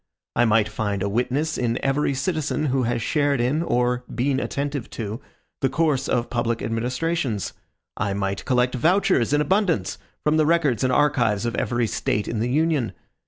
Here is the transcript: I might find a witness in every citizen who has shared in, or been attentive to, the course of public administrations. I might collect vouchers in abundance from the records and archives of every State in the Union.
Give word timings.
I 0.35 0.45
might 0.45 0.67
find 0.67 1.03
a 1.03 1.07
witness 1.09 1.59
in 1.59 1.77
every 1.85 2.15
citizen 2.15 2.65
who 2.73 2.81
has 2.89 3.03
shared 3.03 3.39
in, 3.39 3.61
or 3.61 4.03
been 4.11 4.39
attentive 4.39 4.89
to, 4.89 5.21
the 5.61 5.69
course 5.69 6.09
of 6.09 6.31
public 6.31 6.63
administrations. 6.63 7.53
I 7.95 8.13
might 8.15 8.43
collect 8.43 8.73
vouchers 8.73 9.31
in 9.31 9.41
abundance 9.41 9.99
from 10.23 10.37
the 10.37 10.47
records 10.47 10.83
and 10.83 10.91
archives 10.91 11.45
of 11.45 11.53
every 11.53 11.85
State 11.85 12.27
in 12.27 12.39
the 12.39 12.49
Union. 12.49 12.93